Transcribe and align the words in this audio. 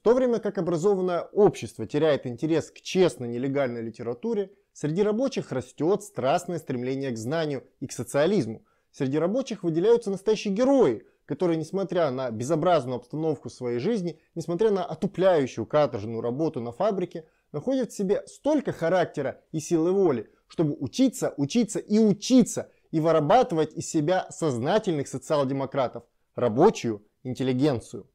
В 0.00 0.02
то 0.02 0.14
время 0.14 0.38
как 0.38 0.56
образованное 0.56 1.20
общество 1.20 1.86
теряет 1.86 2.26
интерес 2.26 2.70
к 2.70 2.80
честной 2.80 3.28
нелегальной 3.28 3.82
литературе, 3.82 4.50
среди 4.72 5.02
рабочих 5.02 5.52
растет 5.52 6.02
страстное 6.02 6.58
стремление 6.58 7.10
к 7.10 7.18
знанию 7.18 7.64
и 7.80 7.86
к 7.86 7.92
социализму. 7.92 8.64
Среди 8.92 9.18
рабочих 9.18 9.62
выделяются 9.62 10.10
настоящие 10.10 10.54
герои, 10.54 11.04
которые, 11.26 11.58
несмотря 11.58 12.10
на 12.10 12.30
безобразную 12.30 12.96
обстановку 12.96 13.50
своей 13.50 13.78
жизни, 13.78 14.18
несмотря 14.34 14.70
на 14.70 14.86
отупляющую 14.86 15.66
каторжную 15.66 16.22
работу 16.22 16.62
на 16.62 16.72
фабрике, 16.72 17.26
находят 17.52 17.92
в 17.92 17.94
себе 17.94 18.22
столько 18.26 18.72
характера 18.72 19.42
и 19.52 19.60
силы 19.60 19.92
воли, 19.92 20.30
чтобы 20.48 20.78
учиться, 20.80 21.34
учиться 21.36 21.78
и 21.78 21.98
учиться, 21.98 22.70
и 22.90 23.00
вырабатывать 23.00 23.74
из 23.74 23.86
себя 23.90 24.28
сознательных 24.30 25.08
социал-демократов, 25.08 26.04
рабочую 26.36 27.04
интеллигенцию. 27.22 28.06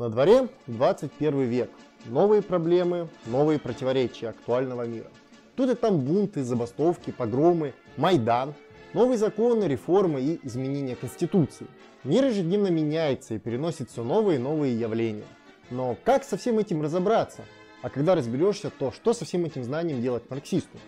На 0.00 0.08
дворе 0.08 0.48
21 0.66 1.42
век. 1.42 1.70
Новые 2.06 2.40
проблемы, 2.40 3.08
новые 3.26 3.58
противоречия 3.58 4.30
актуального 4.30 4.86
мира. 4.86 5.08
Тут 5.56 5.68
и 5.68 5.74
там 5.74 6.00
бунты, 6.00 6.42
забастовки, 6.42 7.10
погромы, 7.10 7.74
Майдан, 7.98 8.54
новые 8.94 9.18
законы, 9.18 9.64
реформы 9.64 10.22
и 10.22 10.40
изменения 10.42 10.96
Конституции. 10.96 11.66
Мир 12.02 12.24
ежедневно 12.24 12.68
меняется 12.68 13.34
и 13.34 13.38
переносит 13.38 13.90
все 13.90 14.02
новые 14.02 14.36
и 14.36 14.42
новые 14.42 14.80
явления. 14.80 15.26
Но 15.68 15.98
как 16.02 16.24
со 16.24 16.38
всем 16.38 16.58
этим 16.58 16.80
разобраться? 16.80 17.42
А 17.82 17.90
когда 17.90 18.14
разберешься, 18.14 18.70
то 18.70 18.92
что 18.92 19.12
со 19.12 19.26
всем 19.26 19.44
этим 19.44 19.64
знанием 19.64 20.00
делать 20.00 20.30
марксисту? 20.30 20.78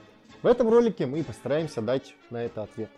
В 0.40 0.46
этом 0.46 0.70
ролике 0.70 1.04
мы 1.04 1.22
постараемся 1.22 1.82
дать 1.82 2.14
на 2.30 2.42
это 2.42 2.62
ответ. 2.62 2.88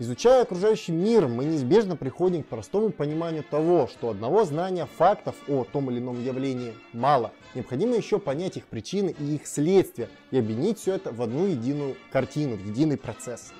Изучая 0.00 0.42
окружающий 0.42 0.90
мир, 0.90 1.28
мы 1.28 1.44
неизбежно 1.44 1.94
приходим 1.94 2.42
к 2.42 2.46
простому 2.46 2.90
пониманию 2.90 3.44
того, 3.44 3.86
что 3.86 4.10
одного 4.10 4.44
знания 4.44 4.86
фактов 4.86 5.36
о 5.46 5.62
том 5.62 5.88
или 5.88 6.00
ином 6.00 6.20
явлении 6.20 6.74
мало. 6.92 7.30
Необходимо 7.54 7.94
еще 7.94 8.18
понять 8.18 8.56
их 8.56 8.66
причины 8.66 9.14
и 9.16 9.36
их 9.36 9.46
следствия 9.46 10.08
и 10.32 10.38
объединить 10.38 10.80
все 10.80 10.94
это 10.94 11.12
в 11.12 11.22
одну 11.22 11.46
единую 11.46 11.94
картину, 12.10 12.56
в 12.56 12.66
единый 12.66 12.96
процесс. 12.96 13.52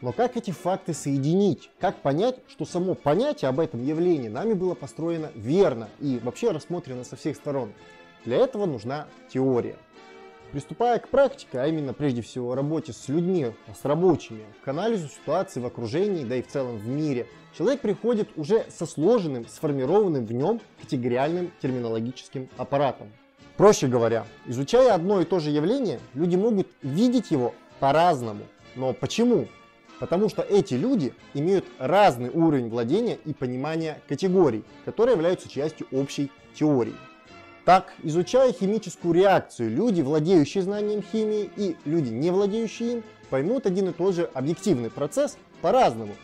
Но 0.00 0.12
как 0.12 0.36
эти 0.36 0.50
факты 0.50 0.92
соединить? 0.92 1.70
Как 1.78 2.02
понять, 2.02 2.40
что 2.48 2.64
само 2.64 2.96
понятие 2.96 3.48
об 3.48 3.60
этом 3.60 3.84
явлении 3.84 4.28
нами 4.28 4.54
было 4.54 4.74
построено 4.74 5.30
верно 5.36 5.88
и 6.00 6.18
вообще 6.20 6.50
рассмотрено 6.50 7.04
со 7.04 7.14
всех 7.14 7.36
сторон? 7.36 7.72
Для 8.24 8.38
этого 8.38 8.66
нужна 8.66 9.06
теория. 9.32 9.76
Приступая 10.52 10.98
к 10.98 11.08
практике, 11.08 11.60
а 11.60 11.66
именно 11.68 11.92
прежде 11.92 12.22
всего 12.22 12.56
работе 12.56 12.92
с 12.92 13.08
людьми, 13.08 13.52
с 13.72 13.84
рабочими, 13.84 14.42
к 14.64 14.68
анализу 14.68 15.06
ситуации 15.06 15.60
в 15.60 15.66
окружении, 15.66 16.24
да 16.24 16.34
и 16.34 16.42
в 16.42 16.48
целом 16.48 16.76
в 16.76 16.88
мире, 16.88 17.28
человек 17.56 17.80
приходит 17.80 18.28
уже 18.36 18.66
со 18.68 18.84
сложенным, 18.84 19.46
сформированным 19.46 20.26
в 20.26 20.32
нем 20.32 20.60
категориальным 20.80 21.52
терминологическим 21.62 22.48
аппаратом. 22.56 23.12
Проще 23.56 23.86
говоря, 23.86 24.26
изучая 24.46 24.92
одно 24.92 25.20
и 25.20 25.24
то 25.24 25.38
же 25.38 25.50
явление, 25.50 26.00
люди 26.14 26.34
могут 26.34 26.66
видеть 26.82 27.30
его 27.30 27.54
по-разному. 27.78 28.42
Но 28.74 28.92
почему? 28.92 29.46
Потому 30.00 30.28
что 30.28 30.42
эти 30.42 30.74
люди 30.74 31.14
имеют 31.32 31.64
разный 31.78 32.30
уровень 32.30 32.70
владения 32.70 33.18
и 33.24 33.32
понимания 33.34 34.00
категорий, 34.08 34.64
которые 34.84 35.14
являются 35.14 35.48
частью 35.48 35.86
общей 35.92 36.28
теории. 36.54 36.94
Так, 37.64 37.92
изучая 38.02 38.52
химическую 38.52 39.14
реакцию, 39.14 39.70
люди, 39.70 40.00
владеющие 40.00 40.62
знанием 40.62 41.02
химии 41.02 41.50
и 41.56 41.76
люди, 41.84 42.08
не 42.08 42.30
владеющие 42.30 42.92
им, 42.94 43.02
поймут 43.28 43.66
один 43.66 43.90
и 43.90 43.92
тот 43.92 44.14
же 44.14 44.30
объективный 44.32 44.90
процесс 44.90 45.36
по-разному. 45.60 46.14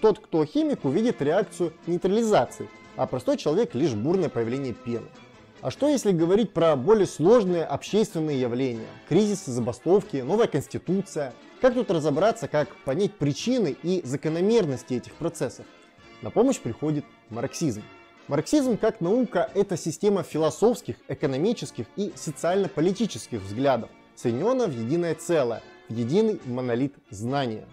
Тот, 0.00 0.18
кто 0.18 0.44
химик, 0.44 0.84
увидит 0.84 1.20
реакцию 1.20 1.72
нейтрализации, 1.86 2.68
а 2.96 3.06
простой 3.06 3.36
человек 3.36 3.74
лишь 3.74 3.92
бурное 3.92 4.28
появление 4.28 4.72
пены. 4.72 5.06
А 5.60 5.70
что 5.70 5.88
если 5.88 6.12
говорить 6.12 6.52
про 6.52 6.76
более 6.76 7.06
сложные 7.06 7.64
общественные 7.64 8.40
явления? 8.40 8.86
Кризисы, 9.08 9.50
забастовки, 9.50 10.18
новая 10.18 10.46
конституция. 10.46 11.34
Как 11.60 11.74
тут 11.74 11.90
разобраться, 11.90 12.46
как 12.46 12.74
понять 12.84 13.14
причины 13.14 13.76
и 13.82 14.02
закономерности 14.04 14.94
этих 14.94 15.14
процессов? 15.14 15.66
На 16.22 16.30
помощь 16.30 16.58
приходит 16.58 17.04
марксизм. 17.30 17.82
Марксизм 18.28 18.76
как 18.76 19.00
наука– 19.00 19.48
это 19.54 19.76
система 19.76 20.24
философских, 20.24 20.96
экономических 21.06 21.86
и 21.94 22.12
социально-политических 22.16 23.40
взглядов, 23.40 23.88
соединенная 24.16 24.66
в 24.66 24.72
единое 24.72 25.14
целое, 25.14 25.62
в 25.88 25.94
единый 25.94 26.40
монолит 26.44 26.94
знания. 27.10 27.64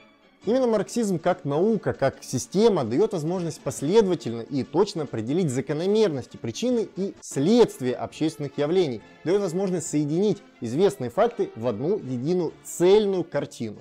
Именно 0.46 0.68
марксизм 0.68 1.18
как 1.18 1.44
наука, 1.44 1.94
как 1.94 2.18
система 2.22 2.84
дает 2.84 3.14
возможность 3.14 3.62
последовательно 3.62 4.42
и 4.42 4.64
точно 4.64 5.04
определить 5.04 5.50
закономерности, 5.50 6.38
причины 6.38 6.88
и 6.98 7.16
следствия 7.22 7.96
общественных 7.96 8.56
явлений, 8.56 9.02
дает 9.24 9.42
возможность 9.42 9.88
соединить 9.88 10.44
известные 10.62 11.10
факты 11.10 11.50
в 11.56 11.66
одну 11.66 11.98
единую 11.98 12.54
цельную 12.64 13.24
картину. 13.24 13.80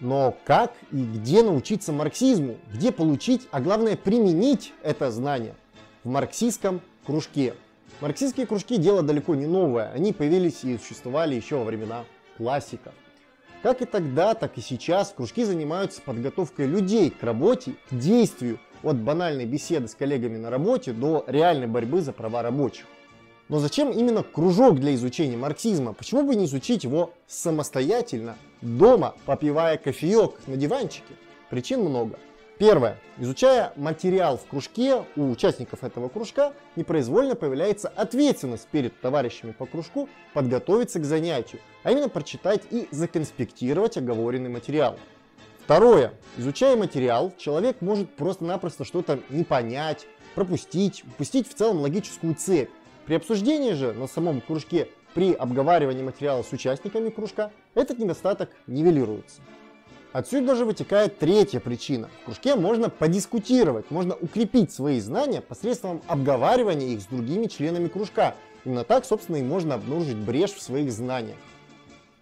Но 0.00 0.36
как 0.46 0.72
и 0.90 1.04
где 1.04 1.44
научиться 1.44 1.92
марксизму, 1.92 2.56
где 2.74 2.90
получить, 2.90 3.46
а 3.52 3.60
главное 3.60 3.96
применить 3.96 4.72
это 4.82 5.12
знание? 5.12 5.54
В 6.04 6.08
марксистском 6.08 6.80
кружке. 7.06 7.54
Марксистские 8.00 8.46
кружки 8.46 8.76
дело 8.76 9.02
далеко 9.02 9.34
не 9.34 9.46
новое, 9.46 9.90
они 9.92 10.12
появились 10.12 10.64
и 10.64 10.78
существовали 10.78 11.34
еще 11.34 11.56
во 11.58 11.64
времена 11.64 12.04
классиков. 12.36 12.92
Как 13.62 13.80
и 13.80 13.84
тогда, 13.84 14.34
так 14.34 14.58
и 14.58 14.60
сейчас 14.60 15.12
кружки 15.16 15.44
занимаются 15.44 16.02
подготовкой 16.02 16.66
людей 16.66 17.10
к 17.10 17.22
работе, 17.22 17.74
к 17.90 17.94
действию, 17.94 18.58
от 18.82 18.96
банальной 18.96 19.46
беседы 19.46 19.86
с 19.86 19.94
коллегами 19.94 20.36
на 20.36 20.50
работе 20.50 20.92
до 20.92 21.22
реальной 21.28 21.68
борьбы 21.68 22.00
за 22.00 22.12
права 22.12 22.42
рабочих. 22.42 22.86
Но 23.48 23.60
зачем 23.60 23.90
именно 23.90 24.24
кружок 24.24 24.80
для 24.80 24.94
изучения 24.94 25.36
марксизма? 25.36 25.92
Почему 25.92 26.24
бы 26.24 26.34
не 26.34 26.46
изучить 26.46 26.82
его 26.82 27.12
самостоятельно, 27.28 28.36
дома, 28.60 29.14
попивая 29.26 29.76
кофеек 29.76 30.32
на 30.46 30.56
диванчике? 30.56 31.14
Причин 31.50 31.80
много. 31.80 32.18
Первое. 32.62 32.96
Изучая 33.18 33.72
материал 33.74 34.38
в 34.38 34.46
кружке, 34.46 35.04
у 35.16 35.32
участников 35.32 35.82
этого 35.82 36.08
кружка 36.08 36.52
непроизвольно 36.76 37.34
появляется 37.34 37.88
ответственность 37.88 38.68
перед 38.68 39.00
товарищами 39.00 39.50
по 39.50 39.66
кружку 39.66 40.08
подготовиться 40.32 41.00
к 41.00 41.04
занятию, 41.04 41.60
а 41.82 41.90
именно 41.90 42.08
прочитать 42.08 42.62
и 42.70 42.86
законспектировать 42.92 43.96
оговоренный 43.96 44.48
материал. 44.48 44.96
Второе. 45.64 46.12
Изучая 46.36 46.76
материал, 46.76 47.32
человек 47.36 47.80
может 47.80 48.14
просто-напросто 48.14 48.84
что-то 48.84 49.18
не 49.28 49.42
понять, 49.42 50.06
пропустить, 50.36 51.02
упустить 51.02 51.48
в 51.48 51.54
целом 51.54 51.80
логическую 51.80 52.36
цепь. 52.36 52.70
При 53.06 53.14
обсуждении 53.14 53.72
же 53.72 53.92
на 53.92 54.06
самом 54.06 54.40
кружке, 54.40 54.86
при 55.14 55.32
обговаривании 55.32 56.04
материала 56.04 56.44
с 56.44 56.52
участниками 56.52 57.10
кружка, 57.10 57.50
этот 57.74 57.98
недостаток 57.98 58.50
нивелируется. 58.68 59.40
Отсюда 60.12 60.56
же 60.56 60.66
вытекает 60.66 61.18
третья 61.18 61.58
причина. 61.58 62.10
В 62.20 62.24
кружке 62.26 62.54
можно 62.54 62.90
подискутировать, 62.90 63.90
можно 63.90 64.14
укрепить 64.14 64.70
свои 64.70 65.00
знания 65.00 65.40
посредством 65.40 66.02
обговаривания 66.06 66.88
их 66.88 67.00
с 67.00 67.06
другими 67.06 67.46
членами 67.46 67.88
кружка. 67.88 68.34
Именно 68.66 68.84
так, 68.84 69.06
собственно, 69.06 69.36
и 69.36 69.42
можно 69.42 69.74
обнаружить 69.74 70.18
брешь 70.18 70.52
в 70.52 70.60
своих 70.60 70.92
знаниях. 70.92 71.38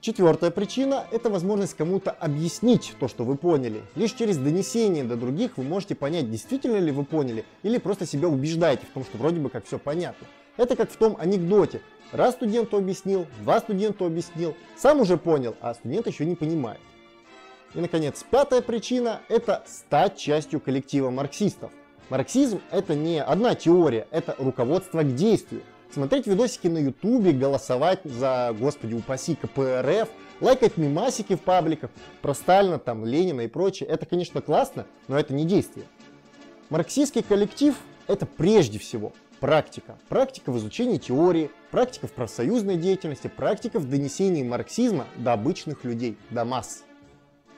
Четвертая 0.01 0.51
причина– 0.53 1.05
это 1.11 1.29
возможность 1.31 1.75
кому-то 1.75 2.13
объяснить 2.13 2.95
то, 3.01 3.09
что 3.09 3.25
вы 3.25 3.37
поняли. 3.37 3.83
Лишь 3.97 4.13
через 4.13 4.39
донесение 4.39 5.05
до 5.05 5.17
других 5.17 5.59
вы 5.59 5.65
можете 5.65 5.95
понять, 5.95 6.31
действительно 6.31 6.79
ли 6.79 6.93
вы 6.93 7.05
поняли, 7.05 7.45
или 7.63 7.77
просто 7.77 8.07
себя 8.07 8.29
убеждаете 8.29 8.87
в 8.87 8.95
том, 8.95 9.05
что 9.05 9.19
вроде 9.19 9.41
бы 9.41 9.51
как 9.51 9.67
все 9.67 9.79
понятно. 9.79 10.27
Это 10.57 10.77
как 10.77 10.91
в 10.91 10.97
том 10.97 11.17
анекдоте. 11.19 11.83
Раз 12.13 12.35
студенту 12.35 12.79
объяснил, 12.79 13.27
два 13.43 13.61
студенту 13.61 14.07
объяснил, 14.07 14.55
сам 14.77 15.01
уже 15.01 15.19
понял, 15.19 15.55
а 15.61 15.75
студент 15.75 16.07
еще 16.07 16.25
не 16.25 16.35
понимает. 16.35 16.81
И, 17.75 17.81
наконец, 17.81 18.25
пятая 18.29 18.63
причина– 18.63 19.21
это 19.29 19.63
стать 19.67 20.17
частью 20.17 20.61
коллектива 20.61 21.11
марксистов. 21.11 21.71
Марксизм– 22.09 22.61
это 22.73 22.97
не 22.97 23.23
одна 23.23 23.55
теория, 23.55 24.09
это 24.11 24.35
руководство 24.39 25.03
к 25.03 25.15
действию. 25.15 25.63
Смотреть 25.93 26.27
видосики 26.27 26.67
на 26.67 26.79
ютубе, 26.79 27.33
голосовать 27.33 28.01
за, 28.05 28.55
господи 28.59 28.95
упаси, 28.95 29.37
КПРФ, 29.37 30.09
лайкать 30.41 30.77
мимасики 30.77 31.37
в 31.37 31.41
пабликах 31.41 31.91
про 32.23 32.35
Сталина, 32.35 32.79
там, 32.79 33.05
Ленина 33.05 33.43
и 33.43 33.49
прочее– 33.49 33.89
это, 33.91 34.05
конечно, 34.05 34.41
классно, 34.41 34.87
но 35.07 35.19
это 35.19 35.33
не 35.33 35.45
действие. 35.45 35.87
Марксистский 36.71 37.23
коллектив– 37.23 37.77
это 38.09 38.27
прежде 38.27 38.81
всего 38.81 39.13
практика. 39.39 39.97
Практика 40.09 40.51
в 40.51 40.59
изучении 40.59 40.99
теории, 40.99 41.51
практика 41.71 42.09
в 42.09 42.13
профсоюзной 42.13 42.77
деятельности, 42.77 43.29
практика 43.29 43.79
в 43.79 43.89
донесении 43.89 44.43
марксизма 44.43 45.07
до 45.17 45.33
обычных 45.33 45.85
людей, 45.85 46.17
до 46.31 46.45
масс. 46.45 46.85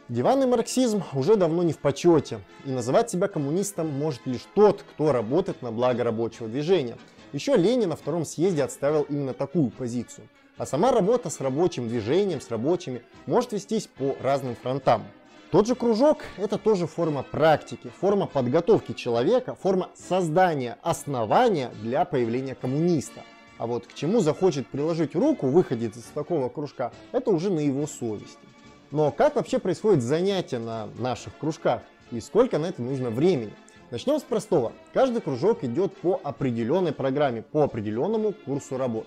Диванный 0.08 0.46
марксизм 0.46 1.04
уже 1.12 1.36
давно 1.36 1.62
не 1.62 1.72
в 1.72 1.78
почете, 1.78 2.40
и 2.64 2.70
называть 2.70 3.10
себя 3.10 3.28
коммунистом 3.28 3.88
может 3.88 4.26
лишь 4.26 4.42
тот, 4.54 4.82
кто 4.82 5.12
работает 5.12 5.62
на 5.62 5.70
благо 5.70 6.02
рабочего 6.02 6.48
движения. 6.48 6.98
Еще 7.32 7.56
Ленин 7.56 7.90
на 7.90 7.96
втором 7.96 8.24
съезде 8.24 8.64
отставил 8.64 9.02
именно 9.02 9.32
такую 9.32 9.70
позицию. 9.70 10.26
А 10.58 10.66
сама 10.66 10.90
работа 10.90 11.30
с 11.30 11.40
рабочим 11.40 11.88
движением, 11.88 12.40
с 12.40 12.50
рабочими, 12.50 13.02
может 13.26 13.52
вестись 13.52 13.86
по 13.86 14.16
разным 14.20 14.56
фронтам. 14.56 15.04
Тот 15.52 15.66
же 15.66 15.76
кружок– 15.76 16.18
это 16.36 16.58
тоже 16.58 16.86
форма 16.86 17.22
практики, 17.22 17.90
форма 18.00 18.26
подготовки 18.26 18.92
человека, 18.92 19.54
форма 19.54 19.90
создания 19.94 20.78
основания 20.82 21.70
для 21.80 22.04
появления 22.04 22.54
коммуниста. 22.54 23.22
А 23.56 23.66
вот 23.66 23.86
к 23.86 23.94
чему 23.94 24.20
захочет 24.20 24.66
приложить 24.66 25.14
руку 25.14 25.46
выходец 25.46 25.96
из 25.96 26.04
такого 26.04 26.48
кружка, 26.48 26.90
это 27.12 27.30
уже 27.30 27.50
на 27.50 27.60
его 27.60 27.86
совести. 27.86 28.51
Но 28.92 29.10
как 29.10 29.36
вообще 29.36 29.58
происходит 29.58 30.02
занятие 30.02 30.58
на 30.58 30.88
наших 30.98 31.36
кружках 31.38 31.80
и 32.10 32.20
сколько 32.20 32.58
на 32.58 32.66
это 32.66 32.82
нужно 32.82 33.08
времени? 33.08 33.54
Начнем 33.90 34.18
с 34.20 34.22
простого. 34.22 34.72
Каждый 34.92 35.22
кружок 35.22 35.64
идет 35.64 35.96
по 35.96 36.20
определенной 36.22 36.92
программе, 36.92 37.40
по 37.40 37.62
определенному 37.62 38.34
курсу 38.34 38.76
работ. 38.76 39.06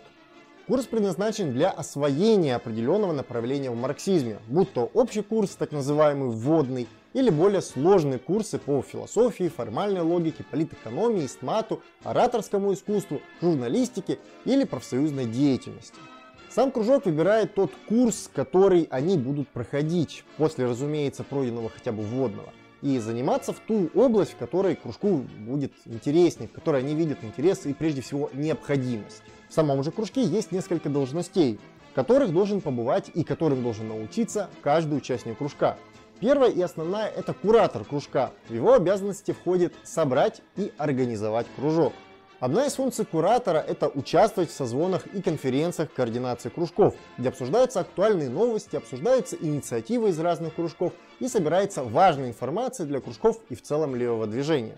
Курс 0.68 0.86
предназначен 0.86 1.54
для 1.54 1.70
освоения 1.70 2.56
определенного 2.56 3.14
направления 3.14 3.70
в 3.70 3.76
марксизме, 3.76 4.40
будь 4.48 4.74
то 4.74 4.90
общий 4.96 5.22
курс, 5.22 5.52
так 5.52 5.72
называемый 5.72 6.30
вводный, 6.30 6.88
или 7.14 7.30
более 7.30 7.62
сложные 7.62 8.18
курсы 8.18 8.58
по 8.58 8.82
философии, 8.82 9.50
формальной 9.56 10.02
логике, 10.02 10.44
политэкономии, 10.50 11.28
стмату, 11.28 11.84
ораторскому 12.04 12.74
искусству, 12.74 13.22
журналистике 13.40 14.18
или 14.46 14.64
профсоюзной 14.64 15.26
деятельности. 15.26 16.00
Сам 16.56 16.72
кружок 16.72 17.06
выбирает 17.06 17.54
тот 17.54 17.74
курс, 17.90 18.30
который 18.34 18.88
они 18.90 19.18
будут 19.18 19.50
проходить, 19.50 20.24
после, 20.38 20.66
разумеется, 20.66 21.26
пройденного 21.26 21.70
хотя 21.70 21.92
бы 21.92 22.02
вводного, 22.02 22.54
и 22.82 22.98
заниматься 22.98 23.52
в 23.52 23.60
ту 23.60 23.90
область, 23.94 24.32
в 24.32 24.38
которой 24.38 24.78
кружку 24.78 25.26
будет 25.38 25.74
интереснее, 25.84 26.48
в 26.48 26.54
которой 26.54 26.80
они 26.80 26.96
видят 26.96 27.26
интерес 27.26 27.66
и 27.66 27.74
прежде 27.74 28.00
всего 28.00 28.30
необходимость. 28.32 29.22
В 29.50 29.54
самом 29.54 29.84
же 29.84 29.92
кружке 29.92 30.24
есть 30.24 30.54
несколько 30.54 30.88
должностей, 30.88 31.60
которых 31.94 32.32
должен 32.32 32.62
побывать 32.62 33.12
и 33.14 33.26
которым 33.26 33.62
должен 33.62 33.90
научиться 33.90 34.50
каждый 34.62 35.00
участник 35.00 35.38
кружка. 35.38 35.76
Первая 36.22 36.52
и 36.52 36.62
основная– 36.62 37.10
это 37.18 37.34
куратор 37.34 37.84
кружка. 37.84 38.32
В 38.48 38.54
его 38.54 38.72
обязанности 38.72 39.34
входит 39.34 39.74
собрать 39.84 40.42
и 40.56 40.72
организовать 40.78 41.48
кружок. 41.58 41.92
Одна 42.46 42.68
из 42.68 42.76
функций 42.76 43.06
куратора– 43.06 43.58
это 43.68 43.88
участвовать 43.88 44.52
в 44.52 44.54
созвонах 44.54 45.08
и 45.08 45.22
конференциях 45.24 45.92
координации 45.92 46.50
кружков, 46.50 46.94
где 47.18 47.30
обсуждаются 47.30 47.80
актуальные 47.80 48.30
новости, 48.30 48.76
обсуждаются 48.76 49.36
инициативы 49.36 50.10
из 50.10 50.20
разных 50.20 50.54
кружков 50.54 50.94
и 51.20 51.28
собирается 51.28 51.84
важная 51.84 52.28
информация 52.28 52.86
для 52.86 53.02
кружков 53.02 53.40
и 53.50 53.56
в 53.56 53.64
целом 53.64 53.96
левого 53.96 54.28
движения. 54.28 54.78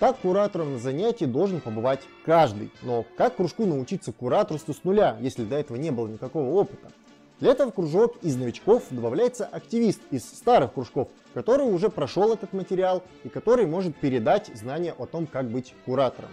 Так 0.00 0.18
куратором 0.18 0.72
на 0.72 0.78
занятии 0.80 1.24
должен 1.24 1.60
побывать 1.60 2.00
каждый. 2.24 2.72
Но 2.82 3.04
как 3.16 3.36
кружку 3.36 3.64
научиться 3.64 4.12
кураторству 4.12 4.74
с 4.74 4.82
нуля, 4.82 5.16
если 5.20 5.44
до 5.44 5.54
этого 5.54 5.76
не 5.76 5.92
было 5.92 6.08
никакого 6.08 6.50
опыта? 6.50 6.90
Для 7.38 7.52
этого 7.52 7.70
в 7.70 7.74
кружок 7.76 8.16
из 8.22 8.34
новичков 8.34 8.82
добавляется 8.90 9.46
активист 9.46 10.00
из 10.10 10.24
старых 10.24 10.72
кружков, 10.72 11.10
который 11.32 11.72
уже 11.72 11.90
прошел 11.90 12.32
этот 12.32 12.52
материал 12.52 13.04
и 13.22 13.28
который 13.28 13.66
может 13.66 13.94
передать 13.94 14.50
знания 14.52 14.96
о 14.98 15.06
том, 15.06 15.28
как 15.28 15.48
быть 15.48 15.76
куратором. 15.84 16.30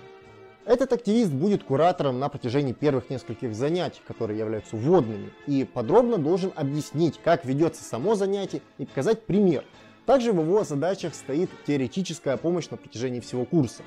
Этот 0.65 0.94
активист 0.94 1.31
будет 1.31 1.63
куратором 1.63 2.17
на 2.17 2.27
протяжении 2.27 2.73
первых 2.73 3.12
нескольких 3.12 3.53
занятий, 3.53 4.01
которые 4.07 4.39
являются 4.39 4.75
вводными, 4.75 5.31
и 5.45 5.63
подробно 5.63 6.17
должен 6.17 6.51
объяснить, 6.56 7.19
как 7.23 7.45
ведется 7.45 7.83
само 7.83 8.15
занятие 8.15 8.63
и 8.79 8.85
показать 8.85 9.27
пример. 9.27 9.63
Также 10.07 10.31
в 10.31 10.41
его 10.41 10.63
задачах 10.63 11.13
стоит 11.13 11.51
теоретическая 11.67 12.38
помощь 12.38 12.67
на 12.71 12.77
протяжении 12.77 13.19
всего 13.19 13.45
курса. 13.45 13.83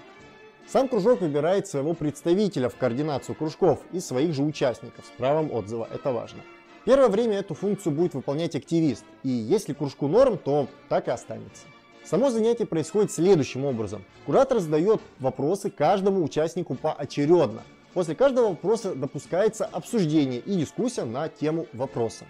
Сам 0.69 0.87
кружок 0.87 1.21
выбирает 1.21 1.67
своего 1.67 1.95
представителя 1.95 2.69
в 2.69 2.77
координацию 2.77 3.35
кружков 3.35 3.81
и 3.93 3.99
своих 3.99 4.33
же 4.33 4.45
участников 4.45 5.05
с 5.05 5.19
правом 5.19 5.51
отзыва, 5.51 5.89
это 5.93 6.13
важно. 6.13 6.43
Первое 6.85 7.09
время 7.09 7.39
эту 7.39 7.55
функцию 7.55 7.93
будет 7.93 8.15
выполнять 8.15 8.55
активист, 8.55 9.05
и 9.25 9.31
если 9.31 9.73
кружку 9.73 10.07
норм, 10.07 10.39
то 10.39 10.69
так 10.89 11.09
и 11.09 11.11
останется. 11.11 11.67
Само 12.05 12.31
занятие 12.31 12.67
происходит 12.67 13.13
следующим 13.13 13.65
образом. 13.65 14.05
Куратор 14.27 14.61
задает 14.61 15.01
вопросы 15.19 15.71
каждому 15.71 16.25
участнику 16.25 16.75
поочередно. 16.75 17.63
После 17.95 18.15
каждого 18.15 18.51
вопроса 18.51 18.95
допускается 18.95 19.67
обсуждение 19.67 20.41
и 20.41 20.55
дискуссия 20.55 21.05
на 21.05 21.29
тему 21.29 21.67
вопроса. 21.73 22.25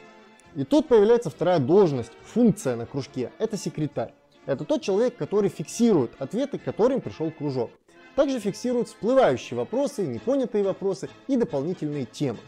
И 0.54 0.64
тут 0.64 0.88
появляется 0.88 1.30
вторая 1.30 1.58
должность, 1.58 2.12
функция 2.24 2.76
на 2.76 2.86
кружке. 2.86 3.30
Это 3.38 3.56
секретарь. 3.56 4.12
Это 4.46 4.64
тот 4.64 4.82
человек, 4.82 5.16
который 5.16 5.50
фиксирует 5.50 6.12
ответы, 6.18 6.58
к 6.58 6.64
которым 6.64 7.00
пришел 7.00 7.30
кружок. 7.30 7.70
Также 8.16 8.40
фиксирует 8.40 8.88
всплывающие 8.88 9.56
вопросы, 9.56 10.06
непонятые 10.06 10.64
вопросы 10.64 11.08
и 11.28 11.36
дополнительные 11.36 12.04
темы. 12.06 12.38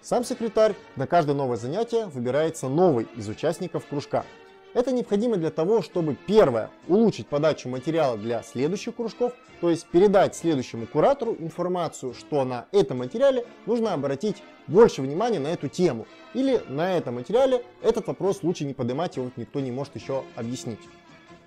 Сам 0.00 0.24
секретарь 0.24 0.74
на 0.96 1.06
каждое 1.06 1.34
новое 1.34 1.58
занятие 1.58 2.06
выбирается 2.06 2.68
новый 2.68 3.06
из 3.16 3.28
участников 3.28 3.84
кружка. 3.86 4.24
Это 4.72 4.92
необходимо 4.92 5.36
для 5.36 5.50
того, 5.50 5.82
чтобы 5.82 6.16
первое, 6.26 6.70
улучшить 6.86 7.26
подачу 7.26 7.68
материала 7.68 8.16
для 8.16 8.42
следующих 8.44 8.94
кружков, 8.94 9.32
то 9.60 9.68
есть 9.68 9.86
передать 9.86 10.36
следующему 10.36 10.86
куратору 10.86 11.34
информацию, 11.38 12.14
что 12.14 12.44
на 12.44 12.66
этом 12.70 12.98
материале 12.98 13.44
нужно 13.66 13.94
обратить 13.94 14.42
больше 14.68 15.02
внимания 15.02 15.40
на 15.40 15.48
эту 15.48 15.68
тему. 15.68 16.06
Или 16.34 16.62
на 16.68 16.96
этом 16.96 17.16
материале 17.16 17.64
этот 17.82 18.06
вопрос 18.06 18.44
лучше 18.44 18.64
не 18.64 18.72
поднимать, 18.72 19.16
его 19.16 19.30
никто 19.36 19.58
не 19.58 19.72
может 19.72 19.96
еще 19.96 20.22
объяснить. 20.36 20.78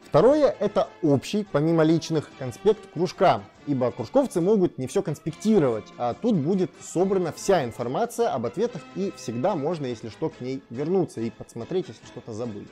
Второе– 0.05 0.55
это 0.59 0.89
общий, 1.01 1.47
помимо 1.49 1.83
личных, 1.83 2.29
конспект 2.37 2.91
кружка, 2.93 3.41
ибо 3.65 3.89
кружковцы 3.91 4.41
могут 4.41 4.77
не 4.77 4.85
все 4.85 5.01
конспектировать, 5.01 5.85
а 5.97 6.13
тут 6.13 6.35
будет 6.35 6.69
собрана 6.81 7.31
вся 7.31 7.63
информация 7.63 8.29
об 8.31 8.45
ответах 8.45 8.81
и 8.95 9.11
всегда 9.15 9.55
можно, 9.55 9.85
если 9.85 10.09
что, 10.09 10.29
к 10.29 10.41
ней 10.41 10.61
вернуться 10.69 11.21
и 11.21 11.31
подсмотреть, 11.31 11.87
если 11.87 12.05
что-то 12.05 12.33
забыли. 12.33 12.67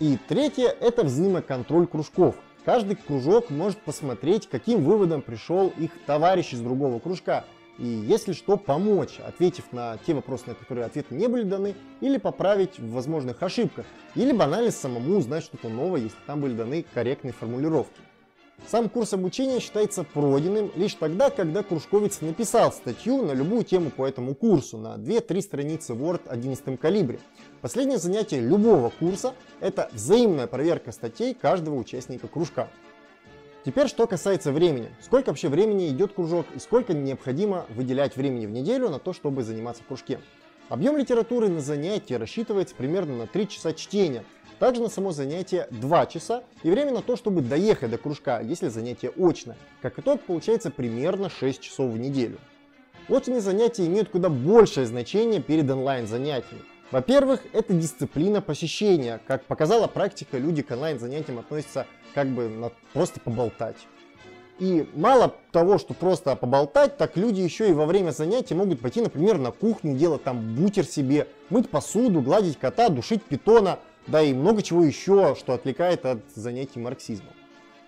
И 0.00 0.16
третье– 0.16 0.74
это 0.80 1.04
взаимоконтроль 1.04 1.86
кружков. 1.86 2.34
Каждый 2.64 2.96
кружок 2.96 3.50
может 3.50 3.78
посмотреть, 3.82 4.48
каким 4.48 4.82
выводом 4.82 5.20
пришел 5.20 5.70
их 5.76 5.90
товарищ 6.06 6.54
из 6.54 6.60
другого 6.60 6.98
кружка. 7.00 7.44
И 7.76 7.84
если 7.84 8.32
что, 8.32 8.56
помочь, 8.56 9.20
ответив 9.20 9.72
на 9.72 9.98
те 10.06 10.14
вопросы, 10.14 10.44
на 10.46 10.54
которые 10.54 10.86
ответы 10.86 11.14
не 11.14 11.28
были 11.28 11.42
даны, 11.42 11.74
или 12.00 12.16
поправить 12.16 12.78
в 12.78 12.92
возможных 12.92 13.42
ошибках, 13.42 13.84
или 14.14 14.32
банально 14.32 14.70
самому 14.70 15.18
узнать 15.18 15.44
что-то 15.44 15.68
новое, 15.68 16.00
если 16.00 16.16
там 16.26 16.40
были 16.40 16.54
даны 16.54 16.86
корректные 16.94 17.34
формулировки. 17.34 18.00
Сам 18.66 18.88
курс 18.88 19.12
обучения 19.12 19.58
считается 19.58 20.04
пройденным 20.04 20.70
лишь 20.76 20.94
тогда, 20.94 21.30
когда 21.30 21.62
кружковец 21.62 22.20
написал 22.20 22.72
статью 22.72 23.22
на 23.22 23.32
любую 23.32 23.64
тему 23.64 23.90
по 23.90 24.06
этому 24.06 24.34
курсу 24.34 24.78
на 24.78 24.94
2-3 24.94 25.42
страницы 25.42 25.94
Word 25.94 26.28
11 26.28 26.78
калибре. 26.78 27.18
Последнее 27.62 27.98
занятие 27.98 28.40
любого 28.40 28.90
курса– 28.90 29.34
это 29.60 29.90
взаимная 29.92 30.46
проверка 30.46 30.92
статей 30.92 31.34
каждого 31.34 31.74
участника 31.74 32.28
кружка. 32.28 32.68
Теперь, 33.64 33.88
что 33.88 34.06
касается 34.06 34.52
времени. 34.52 34.88
Сколько 35.00 35.28
вообще 35.28 35.48
времени 35.48 35.88
идет 35.88 36.14
кружок 36.14 36.46
и 36.54 36.58
сколько 36.60 36.94
необходимо 36.94 37.66
выделять 37.70 38.16
времени 38.16 38.46
в 38.46 38.50
неделю 38.50 38.88
на 38.88 38.98
то, 38.98 39.12
чтобы 39.12 39.42
заниматься 39.42 39.82
в 39.82 39.86
кружке. 39.86 40.20
Объем 40.68 40.96
литературы 40.96 41.48
на 41.48 41.60
занятии 41.60 42.14
рассчитывается 42.14 42.76
примерно 42.76 43.16
на 43.16 43.26
3 43.26 43.48
часа 43.48 43.72
чтения– 43.72 44.24
также 44.60 44.82
на 44.82 44.90
само 44.90 45.10
занятие 45.10 45.66
2 45.70 46.06
часа 46.06 46.44
и 46.62 46.70
время 46.70 46.92
на 46.92 47.00
то, 47.00 47.16
чтобы 47.16 47.40
доехать 47.40 47.90
до 47.90 47.96
кружка, 47.98 48.40
если 48.40 48.68
занятие 48.68 49.10
очное. 49.16 49.56
Как 49.80 49.98
итог, 49.98 50.20
получается 50.20 50.70
примерно 50.70 51.30
6 51.30 51.60
часов 51.60 51.90
в 51.90 51.98
неделю. 51.98 52.38
Очные 53.08 53.40
занятия 53.40 53.86
имеют 53.86 54.10
куда 54.10 54.28
большее 54.28 54.86
значение 54.86 55.40
перед 55.40 55.68
онлайн-занятиями. 55.68 56.62
Во-первых, 56.90 57.40
это 57.54 57.72
дисциплина 57.72 58.42
посещения. 58.42 59.20
Как 59.26 59.44
показала 59.46 59.86
практика, 59.86 60.36
люди 60.36 60.60
к 60.60 60.70
онлайн-занятиям 60.70 61.38
относятся 61.38 61.86
как 62.14 62.28
бы 62.28 62.48
на 62.48 62.70
просто 62.92 63.18
поболтать. 63.18 63.76
И 64.58 64.86
мало 64.92 65.34
того, 65.52 65.78
что 65.78 65.94
просто 65.94 66.36
поболтать, 66.36 66.98
так 66.98 67.16
люди 67.16 67.40
еще 67.40 67.70
и 67.70 67.72
во 67.72 67.86
время 67.86 68.10
занятий 68.10 68.54
могут 68.54 68.80
пойти, 68.80 69.00
например, 69.00 69.38
на 69.38 69.52
кухню, 69.52 69.96
делать 69.96 70.22
там 70.22 70.54
бутер 70.54 70.84
себе, 70.84 71.28
мыть 71.48 71.70
посуду, 71.70 72.20
гладить 72.20 72.58
кота, 72.58 72.90
душить 72.90 73.22
питона– 73.22 73.78
да 74.06 74.22
и 74.22 74.32
много 74.32 74.62
чего 74.62 74.84
еще, 74.84 75.34
что 75.38 75.52
отвлекает 75.52 76.06
от 76.06 76.20
занятий 76.34 76.80
марксизмом. 76.80 77.34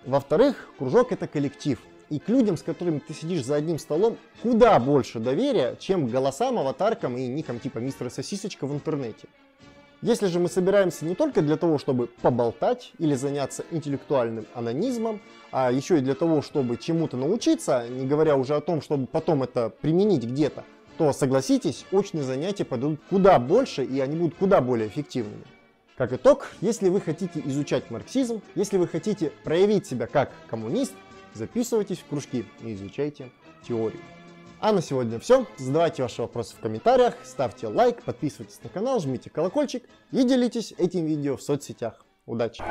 Во-вторых, 0.04 0.70
кружок 0.78 1.12
это 1.12 1.26
коллектив. 1.26 1.78
И 2.10 2.18
к 2.18 2.28
людям, 2.28 2.56
с 2.56 2.62
которыми 2.62 2.98
ты 2.98 3.14
сидишь 3.14 3.44
за 3.44 3.54
одним 3.54 3.78
столом, 3.78 4.18
куда 4.42 4.78
больше 4.78 5.18
доверия, 5.18 5.76
чем 5.78 6.06
к 6.06 6.10
голосам, 6.10 6.58
аватаркам 6.58 7.16
и 7.16 7.26
никам 7.26 7.58
типа 7.58 7.78
мистера 7.78 8.10
Сосисочка 8.10 8.66
в 8.66 8.74
интернете. 8.74 9.28
Если 10.02 10.26
же 10.26 10.40
мы 10.40 10.48
собираемся 10.48 11.04
не 11.04 11.14
только 11.14 11.42
для 11.42 11.56
того, 11.56 11.78
чтобы 11.78 12.08
поболтать 12.08 12.92
или 12.98 13.14
заняться 13.14 13.64
интеллектуальным 13.70 14.46
анонизмом, 14.52 15.20
а 15.52 15.70
еще 15.70 15.98
и 15.98 16.00
для 16.00 16.16
того, 16.16 16.42
чтобы 16.42 16.76
чему-то 16.76 17.16
научиться, 17.16 17.86
не 17.88 18.04
говоря 18.04 18.36
уже 18.36 18.56
о 18.56 18.60
том, 18.60 18.82
чтобы 18.82 19.06
потом 19.06 19.44
это 19.44 19.70
применить 19.70 20.24
где-то, 20.24 20.64
то 20.98 21.12
согласитесь, 21.12 21.86
очные 21.92 22.24
занятия 22.24 22.64
пойдут 22.64 22.98
куда 23.08 23.38
больше 23.38 23.84
и 23.84 24.00
они 24.00 24.16
будут 24.16 24.34
куда 24.34 24.60
более 24.60 24.88
эффективными. 24.88 25.44
Как 25.96 26.12
итог, 26.12 26.48
если 26.60 26.88
вы 26.88 27.00
хотите 27.00 27.42
изучать 27.44 27.90
марксизм, 27.90 28.40
если 28.54 28.78
вы 28.78 28.88
хотите 28.88 29.30
проявить 29.44 29.86
себя 29.86 30.06
как 30.06 30.32
коммунист, 30.48 30.94
записывайтесь 31.34 31.98
в 31.98 32.06
кружки 32.06 32.46
и 32.62 32.74
изучайте 32.74 33.30
теорию. 33.66 34.00
А 34.58 34.72
на 34.72 34.80
сегодня 34.80 35.18
все. 35.18 35.46
Задавайте 35.58 36.02
ваши 36.02 36.22
вопросы 36.22 36.56
в 36.56 36.60
комментариях, 36.60 37.16
ставьте 37.24 37.66
лайк, 37.66 38.02
подписывайтесь 38.04 38.60
на 38.62 38.70
канал, 38.70 39.00
жмите 39.00 39.28
колокольчик 39.28 39.84
и 40.12 40.22
делитесь 40.22 40.72
этим 40.78 41.04
видео 41.04 41.36
в 41.36 41.42
соцсетях. 41.42 42.04
Удачи! 42.26 42.62